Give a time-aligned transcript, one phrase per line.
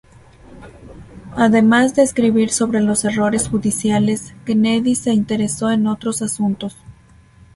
[1.37, 6.75] Además de escribir sobre los errores judiciales, Kennedy se interesó en otros asuntos.